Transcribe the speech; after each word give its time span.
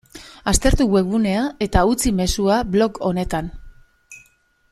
Aztertu 0.51 0.87
webgunea 0.93 1.43
eta 1.67 1.83
utzi 1.91 2.15
mezua 2.23 2.57
blog 2.77 2.99
honetan. 3.11 3.53